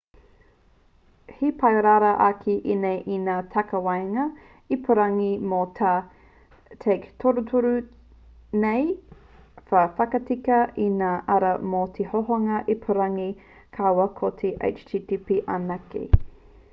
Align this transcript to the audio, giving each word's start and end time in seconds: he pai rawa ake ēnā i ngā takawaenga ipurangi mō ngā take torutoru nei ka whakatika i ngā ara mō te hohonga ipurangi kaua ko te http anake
he 1.39 1.49
pai 1.63 1.73
rawa 1.85 2.07
ake 2.27 2.53
ēnā 2.75 2.93
i 3.15 3.19
ngā 3.27 3.35
takawaenga 3.55 4.23
ipurangi 4.77 5.27
mō 5.53 5.59
ngā 5.81 5.91
take 6.87 7.11
torutoru 7.25 7.73
nei 8.65 8.89
ka 9.73 9.85
whakatika 10.01 10.59
i 10.89 10.91
ngā 10.97 11.11
ara 11.37 11.55
mō 11.75 11.83
te 12.01 12.09
hohonga 12.17 12.63
ipurangi 12.79 13.29
kaua 13.81 14.09
ko 14.23 14.33
te 14.43 14.55
http 14.75 15.41
anake 15.61 16.07